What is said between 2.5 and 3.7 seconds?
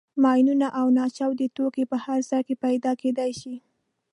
پیدا کېدای شي.